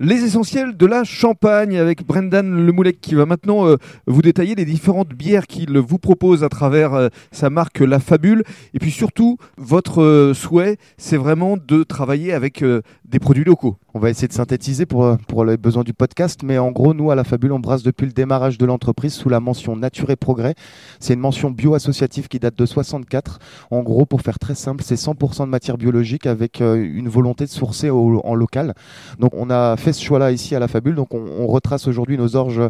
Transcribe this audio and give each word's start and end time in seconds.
Les 0.00 0.22
essentiels 0.22 0.76
de 0.76 0.86
la 0.86 1.02
Champagne 1.02 1.76
avec 1.76 2.06
Brendan 2.06 2.64
Lemoulec 2.64 3.00
qui 3.00 3.16
va 3.16 3.26
maintenant 3.26 3.66
euh, 3.66 3.78
vous 4.06 4.22
détailler 4.22 4.54
les 4.54 4.64
différentes 4.64 5.08
bières 5.08 5.48
qu'il 5.48 5.76
vous 5.76 5.98
propose 5.98 6.44
à 6.44 6.48
travers 6.48 6.94
euh, 6.94 7.08
sa 7.32 7.50
marque 7.50 7.80
La 7.80 7.98
Fabule. 7.98 8.44
Et 8.74 8.78
puis 8.78 8.92
surtout, 8.92 9.38
votre 9.56 10.00
euh, 10.00 10.34
souhait, 10.34 10.76
c'est 10.98 11.16
vraiment 11.16 11.56
de 11.56 11.82
travailler 11.82 12.32
avec 12.32 12.64
des 13.08 13.18
produits 13.18 13.44
locaux. 13.44 13.76
On 13.94 13.98
va 13.98 14.10
essayer 14.10 14.28
de 14.28 14.32
synthétiser 14.32 14.86
pour, 14.86 15.16
pour 15.28 15.44
les 15.44 15.56
besoins 15.56 15.84
du 15.84 15.94
podcast, 15.94 16.40
mais 16.44 16.58
en 16.58 16.70
gros, 16.70 16.94
nous, 16.94 17.10
à 17.10 17.14
La 17.14 17.24
Fabule, 17.24 17.52
on 17.52 17.58
brasse 17.58 17.82
depuis 17.82 18.06
le 18.06 18.12
démarrage 18.12 18.58
de 18.58 18.66
l'entreprise 18.66 19.14
sous 19.14 19.28
la 19.28 19.40
mention 19.40 19.76
Nature 19.76 20.10
et 20.10 20.16
Progrès. 20.16 20.54
C'est 21.00 21.14
une 21.14 21.20
mention 21.20 21.50
bio-associative 21.50 22.28
qui 22.28 22.38
date 22.38 22.56
de 22.56 22.66
64. 22.66 23.38
En 23.70 23.82
gros, 23.82 24.04
pour 24.04 24.20
faire 24.20 24.38
très 24.38 24.54
simple, 24.54 24.82
c'est 24.84 24.96
100% 24.96 25.44
de 25.46 25.50
matière 25.50 25.78
biologique 25.78 26.26
avec 26.26 26.60
une 26.60 27.08
volonté 27.08 27.44
de 27.44 27.50
sourcer 27.50 27.90
en 27.90 28.34
local. 28.34 28.74
Donc, 29.18 29.32
on 29.34 29.50
a 29.50 29.76
fait 29.76 29.92
ce 29.92 30.02
choix-là 30.02 30.32
ici 30.32 30.54
à 30.54 30.58
la 30.58 30.68
Fabule. 30.68 30.94
Donc 30.94 31.14
on, 31.14 31.46
retrace 31.46 31.88
aujourd'hui 31.88 32.18
nos 32.18 32.36
orges 32.36 32.60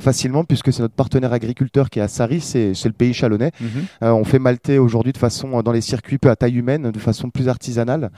facilement 0.00 0.44
puisque 0.44 0.72
c'est 0.72 0.82
notre 0.82 0.94
partenaire 0.94 1.32
agriculteur 1.32 1.90
qui 1.90 1.98
est 1.98 2.02
à 2.02 2.08
Sari, 2.08 2.40
c'est 2.40 2.72
le 2.84 2.92
pays 2.92 3.12
chalonnais. 3.12 3.50
Mhm. 3.60 3.68
Euh, 4.02 4.12
on 4.12 4.24
fait 4.24 4.38
malter 4.38 4.78
aujourd'hui 4.78 5.12
de 5.12 5.18
façon 5.18 5.60
dans 5.62 5.72
les 5.72 5.80
circuits 5.80 6.18
peu 6.18 6.30
à 6.30 6.36
taille 6.36 6.56
humaine, 6.56 6.90
de 6.90 6.98
façon 6.98 7.30
plus 7.30 7.48
artisanale. 7.48 8.10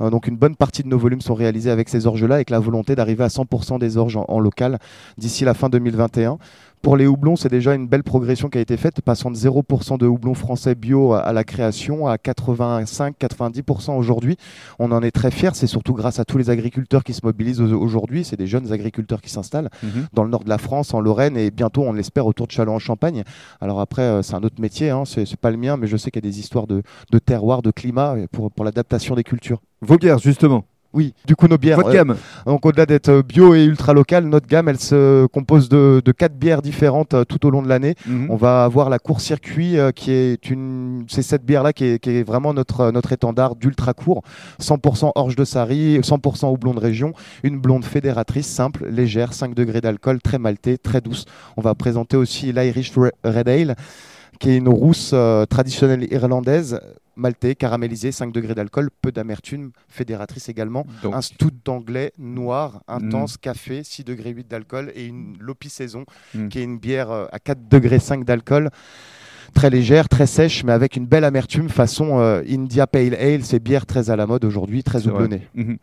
Euh, 0.00 0.10
donc 0.10 0.26
une 0.26 0.36
bonne 0.36 0.56
partie 0.56 0.82
de 0.82 0.88
nos 0.88 0.98
volumes 0.98 1.20
sont 1.28 1.34
réalisés 1.34 1.70
avec 1.70 1.88
ces 1.88 2.06
orges-là, 2.06 2.36
avec 2.36 2.50
la 2.50 2.58
volonté 2.58 2.94
d'arriver 2.94 3.24
à 3.24 3.28
100% 3.28 3.78
des 3.78 3.96
orges 3.96 4.18
en 4.26 4.40
local 4.40 4.78
d'ici 5.16 5.44
la 5.44 5.54
fin 5.54 5.68
2021. 5.68 6.38
Pour 6.82 6.96
les 6.96 7.06
houblons, 7.06 7.34
c'est 7.34 7.48
déjà 7.48 7.74
une 7.74 7.88
belle 7.88 8.04
progression 8.04 8.48
qui 8.48 8.58
a 8.58 8.60
été 8.60 8.76
faite, 8.76 9.00
passant 9.00 9.30
de 9.32 9.36
0% 9.36 9.98
de 9.98 10.06
houblons 10.06 10.34
français 10.34 10.76
bio 10.76 11.12
à 11.12 11.32
la 11.32 11.42
création 11.42 12.06
à 12.06 12.16
85-90% 12.16 13.96
aujourd'hui. 13.96 14.36
On 14.78 14.92
en 14.92 15.02
est 15.02 15.10
très 15.10 15.32
fiers, 15.32 15.50
c'est 15.54 15.66
surtout 15.66 15.94
grâce 15.94 16.20
à 16.20 16.24
tous 16.24 16.38
les 16.38 16.50
agriculteurs 16.50 17.02
qui 17.02 17.14
se 17.14 17.20
mobilisent 17.24 17.60
aujourd'hui. 17.60 18.24
C'est 18.24 18.36
des 18.36 18.46
jeunes 18.46 18.72
agriculteurs 18.72 19.20
qui 19.20 19.30
s'installent 19.30 19.70
mhm. 19.82 20.06
dans 20.12 20.22
le 20.22 20.30
nord 20.30 20.44
de 20.44 20.48
la 20.48 20.58
France, 20.58 20.94
en 20.94 21.00
Lorraine 21.00 21.36
et 21.36 21.50
bientôt, 21.50 21.82
on 21.82 21.92
l'espère, 21.92 22.26
autour 22.26 22.46
de 22.46 22.52
Châlons-en-Champagne. 22.52 23.24
Alors 23.60 23.80
après, 23.80 24.02
euh, 24.02 24.22
c'est 24.22 24.34
un 24.34 24.42
autre 24.42 24.60
métier, 24.60 24.90
hein, 24.90 25.02
c'est 25.04 25.36
pas 25.36 25.50
le 25.50 25.56
mien, 25.56 25.76
mais 25.76 25.88
je 25.88 25.96
sais 25.96 26.10
qu'il 26.12 26.24
y 26.24 26.28
a 26.28 26.30
des 26.30 26.38
histoires 26.38 26.68
de, 26.68 26.82
terroir, 27.18 27.62
de 27.62 27.72
climat 27.72 28.14
pour, 28.30 28.52
pour 28.52 28.64
l'adaptation 28.64 29.16
des 29.16 29.24
cultures. 29.24 29.60
Bières, 29.82 30.18
justement 30.18 30.64
oui, 30.94 31.12
du 31.26 31.36
coup 31.36 31.48
nos 31.48 31.58
bières. 31.58 31.76
Votre 31.76 31.92
gamme. 31.92 32.12
Euh, 32.12 32.50
donc 32.50 32.64
au-delà 32.64 32.86
d'être 32.86 33.20
bio 33.20 33.54
et 33.54 33.64
ultra 33.64 33.92
local, 33.92 34.24
notre 34.24 34.46
gamme 34.46 34.68
elle 34.68 34.80
se 34.80 35.26
compose 35.26 35.68
de, 35.68 36.02
quatre 36.16 36.34
bières 36.34 36.62
différentes 36.62 37.12
euh, 37.12 37.24
tout 37.24 37.44
au 37.46 37.50
long 37.50 37.60
de 37.62 37.68
l'année. 37.68 37.94
Mhm. 38.06 38.30
On 38.30 38.36
va 38.36 38.64
avoir 38.64 38.88
la 38.88 38.98
court 38.98 39.20
circuit 39.20 39.78
euh, 39.78 39.90
qui 39.92 40.12
est 40.12 40.48
une, 40.50 41.04
c'est 41.08 41.22
cette 41.22 41.44
bière 41.44 41.62
là 41.62 41.74
qui 41.74 41.84
est, 41.84 42.22
vraiment 42.26 42.54
notre 42.54 42.90
notre 42.90 43.12
étendard 43.12 43.54
d'ultra 43.54 43.92
court, 43.92 44.22
100% 44.62 45.12
orge 45.14 45.36
de 45.36 45.44
Sari, 45.44 45.98
100% 46.00 46.50
houblon 46.50 46.72
de 46.72 46.80
région, 46.80 47.12
une 47.42 47.58
blonde 47.58 47.84
fédératrice 47.84 48.46
simple, 48.46 48.88
légère, 48.88 49.34
5 49.34 49.54
degrés 49.54 49.82
d'alcool, 49.82 50.20
très 50.22 50.38
maltée, 50.38 50.78
très 50.78 51.02
douce. 51.02 51.26
On 51.56 51.60
va 51.60 51.74
présenter 51.74 52.16
aussi 52.16 52.50
l'Irish 52.52 52.92
Red 53.24 53.48
Ale 53.48 53.76
qui 54.40 54.50
est 54.50 54.56
une 54.56 54.68
rousse 54.68 55.14
traditionnelle 55.48 56.06
irlandaise 56.12 56.80
maltais, 57.18 57.54
caramélisé, 57.54 58.12
5 58.12 58.32
degrés 58.32 58.54
d'alcool, 58.54 58.90
peu 59.02 59.12
d'amertume, 59.12 59.72
fédératrice 59.88 60.48
également. 60.48 60.86
Un 61.04 61.20
stout 61.20 61.52
d'anglais 61.64 62.12
noir, 62.16 62.82
intense, 62.88 63.34
mm. 63.34 63.38
café, 63.38 63.84
6 63.84 64.04
degrés 64.04 64.30
8 64.30 64.48
d'alcool 64.48 64.92
et 64.94 65.04
une 65.06 65.36
Lopi 65.38 65.68
Saison, 65.68 66.04
mm. 66.34 66.48
qui 66.48 66.60
est 66.60 66.64
une 66.64 66.78
bière 66.78 67.10
euh, 67.10 67.26
à 67.32 67.38
4 67.38 67.68
degrés 67.68 67.98
5 67.98 68.24
d'alcool 68.24 68.70
très 69.54 69.70
légère, 69.70 70.08
très 70.08 70.26
sèche, 70.26 70.64
mais 70.64 70.72
avec 70.72 70.96
une 70.96 71.06
belle 71.06 71.24
amertume 71.24 71.68
façon 71.68 72.18
euh, 72.20 72.42
India 72.48 72.86
Pale 72.86 73.14
Ale, 73.14 73.44
ces 73.44 73.58
bières 73.58 73.86
très 73.86 74.10
à 74.10 74.16
la 74.16 74.26
mode 74.26 74.44
aujourd'hui, 74.44 74.82
très 74.82 75.06
houblonnées. 75.06 75.42
Mhm. 75.54 75.78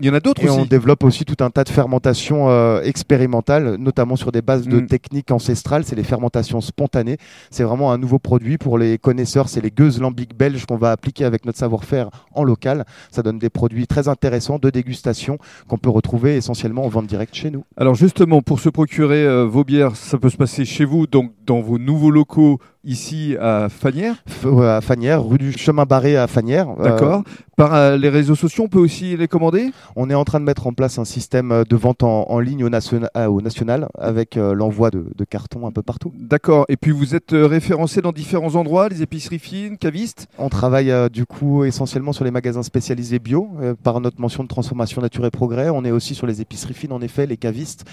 Il 0.00 0.06
y 0.06 0.10
en 0.10 0.14
a 0.14 0.20
d'autres 0.20 0.44
aussi. 0.44 0.56
Et 0.56 0.60
on 0.60 0.64
développe 0.64 1.02
aussi 1.02 1.24
tout 1.24 1.42
un 1.42 1.50
tas 1.50 1.64
de 1.64 1.68
fermentations 1.68 2.48
euh, 2.48 2.80
expérimentales, 2.82 3.76
notamment 3.76 4.16
sur 4.16 4.30
des 4.30 4.42
bases 4.42 4.66
de 4.66 4.80
mhm. 4.80 4.86
techniques 4.86 5.30
ancestrales. 5.30 5.84
C'est 5.84 5.96
les 5.96 6.04
fermentations 6.04 6.60
spontanées. 6.60 7.16
C'est 7.50 7.64
vraiment 7.64 7.92
un 7.92 7.98
nouveau 7.98 8.18
produit 8.18 8.58
pour 8.58 8.78
les 8.78 8.98
connaisseurs. 8.98 9.48
C'est 9.48 9.60
les 9.60 9.70
gueuses 9.70 10.00
lambiques 10.00 10.36
belges 10.36 10.66
qu'on 10.66 10.76
va 10.76 10.92
appliquer 10.92 11.24
avec 11.24 11.44
notre 11.44 11.58
savoir-faire 11.58 12.10
en 12.32 12.44
local. 12.44 12.84
Ça 13.10 13.22
donne 13.22 13.38
des 13.38 13.50
produits 13.50 13.86
très 13.86 14.08
intéressants 14.08 14.58
de 14.58 14.70
dégustation 14.70 15.38
qu'on 15.66 15.78
peut 15.78 15.90
retrouver 15.90 16.36
essentiellement 16.36 16.84
en 16.84 16.88
vente 16.88 17.06
directe 17.06 17.34
chez 17.34 17.50
nous. 17.50 17.64
Alors 17.76 17.94
justement, 17.94 18.42
pour 18.42 18.60
se 18.60 18.68
procurer 18.68 19.24
euh, 19.24 19.44
vos 19.44 19.64
bières, 19.64 19.96
ça 19.96 20.18
peut 20.18 20.30
se 20.30 20.36
passer 20.36 20.64
chez 20.64 20.84
vous, 20.84 21.06
donc 21.06 21.32
dans 21.44 21.60
vos 21.60 21.78
nouveaux 21.78 22.10
locaux 22.10 22.58
ici 22.88 23.36
à 23.38 23.68
Fanière 23.68 24.16
À 24.62 24.80
Fanière, 24.80 25.24
rue 25.24 25.38
du 25.38 25.52
Chemin 25.52 25.84
Barré 25.84 26.16
à 26.16 26.26
Fanière. 26.26 26.68
Euh, 26.80 26.84
D'accord. 26.84 27.22
Par 27.56 27.74
euh, 27.74 27.96
les 27.96 28.08
réseaux 28.08 28.34
sociaux, 28.34 28.64
on 28.64 28.68
peut 28.68 28.78
aussi 28.78 29.16
les 29.16 29.28
commander? 29.28 29.72
On 29.94 30.08
est 30.10 30.14
en 30.14 30.24
train 30.24 30.40
de 30.40 30.44
mettre 30.44 30.66
en 30.66 30.72
place 30.72 30.98
un 30.98 31.04
système 31.04 31.64
de 31.68 31.76
vente 31.76 32.02
en, 32.02 32.38
ligne 32.40 32.64
au, 32.64 32.68
euh, 32.68 33.26
au, 33.26 33.40
national 33.42 33.88
avec 33.98 34.36
l'envoi 34.36 34.90
de, 34.90 35.24
cartons 35.28 35.66
un 35.66 35.70
peu 35.70 35.82
partout. 35.82 36.12
D'accord. 36.18 36.64
Et 36.68 36.76
puis 36.76 36.90
vous 36.90 37.14
êtes 37.14 37.32
référencé 37.32 38.00
dans 38.00 38.12
différents 38.12 38.54
endroits, 38.54 38.88
les 38.88 39.02
épiceries 39.02 39.38
fines, 39.38 39.76
cavistes? 39.76 40.28
On 40.38 40.48
travaille 40.48 40.92
du 41.10 41.26
coup 41.26 41.64
essentiellement 41.64 42.12
sur 42.12 42.24
les 42.24 42.30
magasins 42.30 42.62
spécialisés 42.62 43.18
bio 43.18 43.50
par 43.82 44.00
notre 44.00 44.20
mention 44.20 44.42
de 44.42 44.48
transformation 44.48 45.02
nature 45.02 45.26
et 45.26 45.30
progrès. 45.30 45.68
On 45.68 45.84
est 45.84 45.90
aussi 45.90 46.14
sur 46.14 46.26
les 46.26 46.40
épiceries 46.40 46.74
fines, 46.74 46.92
en 46.92 47.00
effet, 47.00 47.26
les 47.26 47.36
cavistes 47.36 47.84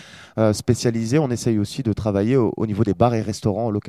spécialisés. 0.53 1.19
On 1.19 1.29
essaye 1.29 1.59
aussi 1.59 1.83
de 1.83 1.91
travailler 1.91 2.37
au, 2.37 2.53
au 2.55 2.65
niveau 2.65 2.83
des 2.83 2.93
bars 2.93 3.13
et 3.13 3.21
restaurants 3.21 3.69
locaux. 3.69 3.85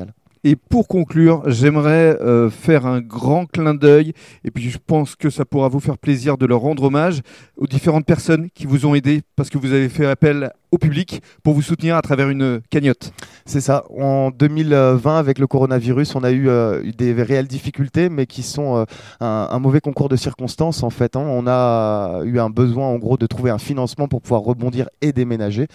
Et 0.48 0.54
pour 0.54 0.86
conclure, 0.86 1.42
j'aimerais 1.46 2.16
euh, 2.20 2.50
faire 2.50 2.86
un 2.86 3.00
grand 3.00 3.46
clin 3.46 3.74
d'œil, 3.74 4.12
et 4.44 4.52
puis 4.52 4.70
je 4.70 4.78
pense 4.78 5.16
que 5.16 5.28
ça 5.28 5.44
pourra 5.44 5.68
vous 5.68 5.80
faire 5.80 5.98
plaisir 5.98 6.38
de 6.38 6.46
leur 6.46 6.60
rendre 6.60 6.84
hommage 6.84 7.22
aux 7.56 7.66
différentes 7.66 8.06
personnes 8.06 8.48
qui 8.54 8.64
vous 8.64 8.86
ont 8.86 8.94
aidé 8.94 9.22
parce 9.34 9.50
que 9.50 9.58
vous 9.58 9.72
avez 9.72 9.88
fait 9.88 10.06
appel 10.06 10.52
au 10.70 10.78
public 10.78 11.22
pour 11.42 11.54
vous 11.54 11.62
soutenir 11.62 11.96
à 11.96 12.02
travers 12.02 12.28
une 12.28 12.60
cagnotte. 12.70 13.12
C'est 13.44 13.60
ça. 13.60 13.84
En 13.96 14.30
2020, 14.30 15.18
avec 15.18 15.38
le 15.38 15.46
coronavirus, 15.46 16.14
on 16.16 16.24
a 16.24 16.30
eu 16.30 16.48
euh, 16.48 16.82
des 16.96 17.12
réelles 17.22 17.46
difficultés, 17.46 18.08
mais 18.08 18.26
qui 18.26 18.42
sont 18.42 18.76
euh, 18.76 18.84
un, 19.20 19.58
mauvais 19.58 19.80
concours 19.80 20.08
de 20.08 20.16
circonstances 20.16 20.82
en 20.82 20.90
fait. 20.90 21.16
Hein. 21.16 21.24
On 21.26 21.46
a 21.46 22.22
eu 22.24 22.38
un 22.38 22.50
besoin 22.50 22.86
en 22.86 22.96
gros 22.96 23.16
de 23.16 23.26
trouver 23.26 23.50
un 23.50 23.58
financement 23.58 24.08
pour 24.08 24.20
pouvoir 24.20 24.42
rebondir 24.42 24.88
et 25.00 25.12
déménager. 25.12 25.68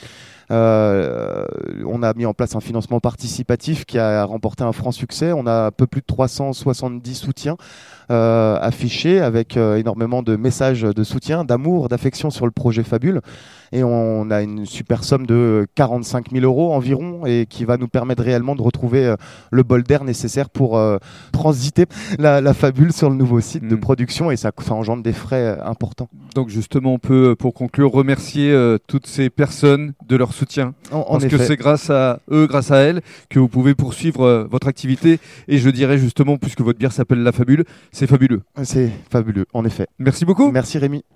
Euh, 0.52 1.46
on 1.86 2.04
a 2.04 2.14
mis 2.14 2.26
en 2.26 2.34
place 2.34 2.56
un 2.56 2.60
financement 2.60 3.00
participatif 3.00 3.86
qui 3.86 3.98
a 3.98 4.24
remporté 4.26 4.64
un 4.64 4.74
franc 4.74 4.92
succès. 4.92 5.32
On 5.32 5.48
a 5.48 5.68
un 5.68 5.72
peu 5.72 5.88
plus 5.88 6.02
de 6.02 6.06
370 6.06 7.16
soutiens 7.16 7.56
euh, 8.12 8.58
affichés 8.62 9.20
avec 9.20 9.58
euh, 9.58 9.78
énormément 9.78 10.22
de 10.22 10.36
messages 10.36 10.82
de 10.82 11.04
soutien, 11.04 11.44
d'amour, 11.44 11.90
d'affection 11.90 12.30
sur 12.30 12.46
le 12.46 12.52
projet 12.52 12.84
Fabule. 12.84 13.22
Et 13.72 13.86
on 13.86 14.30
a 14.32 14.42
une 14.42 14.66
super 14.66 15.06
somme 15.06 15.26
de 15.26 15.66
45 15.76 16.32
000 16.32 16.44
euros 16.44 16.74
environ 16.74 17.26
et 17.26 17.46
qui 17.50 17.64
va 17.64 17.78
nous 17.78 17.88
permettre 17.88 18.22
réellement 18.22 18.54
de 18.54 18.62
retrouver 18.62 19.16
le 19.50 19.64
bol 19.64 19.84
d'air 19.84 20.04
nécessaire 20.04 20.50
pour 20.50 20.78
transiter 21.32 21.86
la, 22.20 22.54
Fabule 22.54 22.92
sur 22.92 23.10
le 23.10 23.16
nouveau 23.16 23.40
site 23.40 23.66
de 23.66 23.78
mm. 23.78 23.80
production 23.80 24.30
et 24.30 24.36
ça, 24.36 24.52
ça 24.62 24.74
engendre 24.74 25.04
des 25.04 25.14
frais 25.14 25.58
importants. 25.64 26.10
Donc 26.36 26.50
justement, 26.50 26.96
on 26.96 27.00
peut, 27.00 27.38
pour 27.40 27.54
conclure, 27.54 27.94
remercier 27.94 28.54
toutes 28.88 29.08
ces 29.08 29.30
personnes 29.30 29.94
de 30.06 30.18
leur 30.18 30.34
soutien. 30.34 30.74
parce 30.90 31.26
que 31.28 31.38
c'est 31.38 31.56
grâce 31.56 31.90
à 31.90 32.20
eux, 32.30 32.48
grâce 32.48 32.72
à 32.72 32.80
elles, 32.80 33.02
que 33.30 33.40
vous 33.40 33.48
pouvez 33.48 33.74
poursuivre 33.74 34.24
euh, 34.24 34.48
votre 34.50 34.68
activité. 34.68 35.20
Et 35.48 35.58
je 35.58 35.70
dirais 35.70 35.98
justement, 35.98 36.38
puisque 36.38 36.62
votre 36.62 36.80
bière 36.80 36.92
s'appelle 36.92 37.24
La 37.24 37.32
Fabule, 37.32 37.66
c'est 38.02 38.08
fabuleux. 38.08 38.42
C'est 38.64 38.90
fabuleux, 39.12 39.46
en 39.54 39.64
effet. 39.64 39.86
Merci 40.00 40.26
beaucoup. 40.26 40.52
Merci 40.52 40.80
Rémi. 40.80 41.04